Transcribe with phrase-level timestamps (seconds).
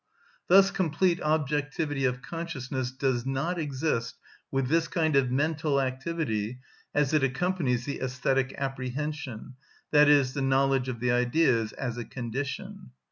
[0.47, 4.15] Thus complete objectivity of consciousness does not exist
[4.49, 6.59] with this kind of mental activity,
[6.91, 9.57] as it accompanies the æsthetic apprehension,
[9.93, 12.89] i.e., the knowledge of the Ideas, as a condition.